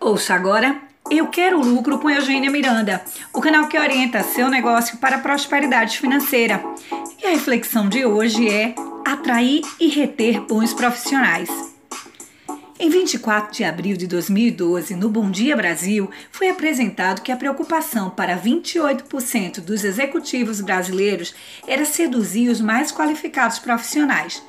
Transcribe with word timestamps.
Ouça 0.00 0.34
agora 0.34 0.80
Eu 1.10 1.28
Quero 1.28 1.60
Lucro 1.60 1.98
com 1.98 2.10
Eugênia 2.10 2.50
Miranda, 2.50 3.02
o 3.32 3.40
canal 3.40 3.68
que 3.68 3.78
orienta 3.78 4.22
seu 4.22 4.48
negócio 4.48 4.98
para 4.98 5.16
a 5.16 5.20
prosperidade 5.20 5.98
financeira. 5.98 6.62
E 7.22 7.26
a 7.26 7.30
reflexão 7.30 7.88
de 7.88 8.04
hoje 8.04 8.48
é 8.48 8.74
atrair 9.04 9.62
e 9.80 9.88
reter 9.88 10.40
bons 10.40 10.74
profissionais. 10.74 11.48
Em 12.78 12.90
24 12.90 13.54
de 13.54 13.64
abril 13.64 13.96
de 13.96 14.06
2012, 14.06 14.94
no 14.94 15.08
Bom 15.08 15.30
Dia 15.30 15.56
Brasil, 15.56 16.10
foi 16.30 16.50
apresentado 16.50 17.22
que 17.22 17.32
a 17.32 17.36
preocupação 17.36 18.10
para 18.10 18.38
28% 18.38 19.60
dos 19.60 19.82
executivos 19.82 20.60
brasileiros 20.60 21.34
era 21.66 21.84
seduzir 21.84 22.50
os 22.50 22.60
mais 22.60 22.92
qualificados 22.92 23.58
profissionais 23.58 24.42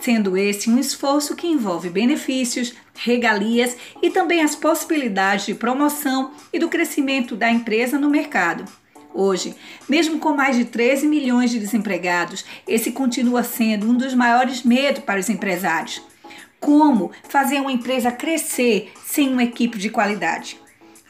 sendo 0.00 0.36
esse 0.36 0.70
um 0.70 0.78
esforço 0.78 1.36
que 1.36 1.46
envolve 1.46 1.90
benefícios, 1.90 2.74
regalias 2.94 3.76
e 4.02 4.10
também 4.10 4.42
as 4.42 4.56
possibilidades 4.56 5.46
de 5.46 5.54
promoção 5.54 6.32
e 6.52 6.58
do 6.58 6.68
crescimento 6.68 7.36
da 7.36 7.50
empresa 7.50 7.98
no 7.98 8.10
mercado. 8.10 8.64
Hoje, 9.12 9.54
mesmo 9.88 10.18
com 10.18 10.34
mais 10.34 10.56
de 10.56 10.64
13 10.64 11.06
milhões 11.06 11.50
de 11.50 11.58
desempregados, 11.58 12.44
esse 12.66 12.92
continua 12.92 13.42
sendo 13.42 13.88
um 13.88 13.94
dos 13.94 14.14
maiores 14.14 14.62
medos 14.62 15.02
para 15.02 15.18
os 15.18 15.28
empresários. 15.28 16.00
Como 16.60 17.10
fazer 17.28 17.60
uma 17.60 17.72
empresa 17.72 18.12
crescer 18.12 18.92
sem 19.04 19.32
uma 19.32 19.42
equipe 19.42 19.78
de 19.78 19.90
qualidade? 19.90 20.58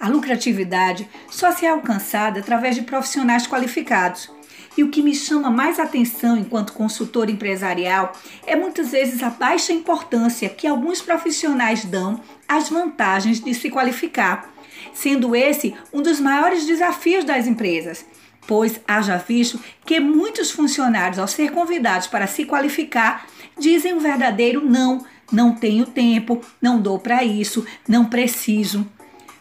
A 0.01 0.09
lucratividade 0.09 1.07
só 1.31 1.53
se 1.53 1.67
é 1.67 1.69
alcançada 1.69 2.41
através 2.41 2.75
de 2.75 2.83
profissionais 2.83 3.47
qualificados 3.47 4.31
e 4.77 4.83
o 4.83 4.89
que 4.89 5.03
me 5.03 5.15
chama 5.15 5.51
mais 5.51 5.79
atenção 5.79 6.39
enquanto 6.39 6.73
consultor 6.73 7.29
empresarial 7.29 8.13
é 8.47 8.57
muitas 8.57 8.93
vezes 8.93 9.23
a 9.23 9.29
baixa 9.29 9.75
importância 9.75 10.49
que 10.49 10.67
alguns 10.67 11.03
profissionais 11.03 11.85
dão 11.85 12.19
às 12.49 12.71
vantagens 12.71 13.41
de 13.41 13.53
se 13.53 13.69
qualificar, 13.69 14.51
sendo 14.95 15.37
esse 15.37 15.75
um 15.93 16.01
dos 16.01 16.19
maiores 16.19 16.65
desafios 16.65 17.25
das 17.25 17.47
empresas. 17.47 18.07
Pois 18.47 18.81
haja 18.89 19.19
visto 19.19 19.61
que 19.85 20.01
muitos 20.01 20.51
funcionários, 20.51 21.19
ao 21.19 21.29
ser 21.29 21.53
convidados 21.53 22.07
para 22.07 22.27
se 22.27 22.47
qualificar, 22.47 23.27
dizem 23.59 23.93
um 23.93 24.01
verdadeiro 24.01 24.65
não, 24.65 25.05
não 25.31 25.55
tenho 25.55 25.85
tempo, 25.85 26.41
não 26.61 26.81
dou 26.81 26.99
para 26.99 27.23
isso, 27.23 27.67
não 27.87 28.07
preciso. 28.07 28.87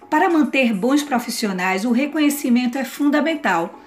Para 0.10 0.30
manter 0.30 0.74
bons 0.74 1.04
profissionais, 1.04 1.86
o 1.86 1.92
reconhecimento 1.92 2.78
é 2.78 2.84
fundamental 2.84 3.80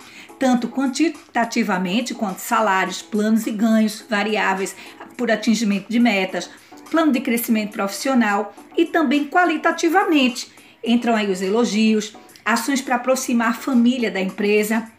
tanto 0.42 0.66
quantitativamente 0.66 2.14
quanto 2.14 2.40
salários, 2.40 3.00
planos 3.00 3.46
e 3.46 3.52
ganhos 3.52 4.04
variáveis 4.10 4.74
por 5.16 5.30
atingimento 5.30 5.88
de 5.88 6.00
metas, 6.00 6.50
plano 6.90 7.12
de 7.12 7.20
crescimento 7.20 7.70
profissional 7.70 8.52
e 8.76 8.84
também 8.84 9.24
qualitativamente. 9.28 10.50
Entram 10.84 11.14
aí 11.14 11.30
os 11.30 11.42
elogios, 11.42 12.16
ações 12.44 12.82
para 12.82 12.96
aproximar 12.96 13.50
a 13.50 13.54
família 13.54 14.10
da 14.10 14.20
empresa. 14.20 14.90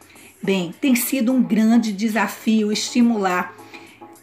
Bem, 0.41 0.73
tem 0.79 0.95
sido 0.95 1.33
um 1.33 1.43
grande 1.43 1.91
desafio 1.91 2.71
estimular, 2.71 3.53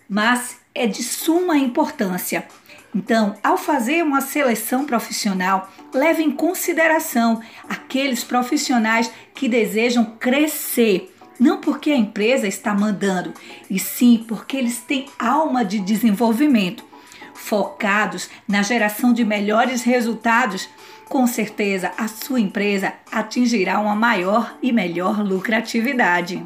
mas 0.08 0.56
é 0.74 0.86
de 0.86 1.02
suma 1.02 1.58
importância. 1.58 2.46
Então, 2.94 3.36
ao 3.42 3.56
fazer 3.56 4.02
uma 4.02 4.20
seleção 4.20 4.84
profissional, 4.84 5.70
leve 5.94 6.22
em 6.22 6.30
consideração 6.30 7.40
aqueles 7.68 8.24
profissionais 8.24 9.10
que 9.32 9.48
desejam 9.48 10.16
crescer, 10.18 11.14
não 11.38 11.60
porque 11.60 11.90
a 11.92 11.96
empresa 11.96 12.48
está 12.48 12.74
mandando, 12.74 13.32
e 13.70 13.78
sim 13.78 14.24
porque 14.26 14.56
eles 14.56 14.78
têm 14.78 15.06
alma 15.18 15.64
de 15.64 15.78
desenvolvimento. 15.78 16.84
Focados 17.32 18.28
na 18.46 18.62
geração 18.62 19.12
de 19.12 19.24
melhores 19.24 19.82
resultados, 19.82 20.68
com 21.08 21.26
certeza 21.26 21.92
a 21.96 22.06
sua 22.06 22.40
empresa 22.40 22.92
atingirá 23.10 23.80
uma 23.80 23.94
maior 23.94 24.56
e 24.62 24.72
melhor 24.72 25.24
lucratividade. 25.24 26.44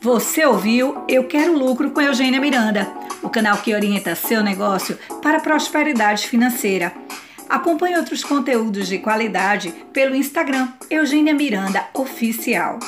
Você 0.00 0.44
ouviu 0.44 1.04
Eu 1.08 1.24
Quero 1.24 1.58
Lucro 1.58 1.90
com 1.90 2.00
Eugênia 2.00 2.40
Miranda, 2.40 2.86
o 3.22 3.28
canal 3.28 3.58
que 3.58 3.74
orienta 3.74 4.14
seu 4.14 4.42
negócio 4.42 4.98
para 5.22 5.38
a 5.38 5.40
prosperidade 5.40 6.28
financeira. 6.28 6.92
Acompanhe 7.48 7.96
outros 7.96 8.24
conteúdos 8.24 8.88
de 8.88 8.98
qualidade 8.98 9.72
pelo 9.92 10.14
Instagram 10.14 10.68
Eugênia 10.90 11.34
Miranda 11.34 11.86
Oficial. 11.94 12.78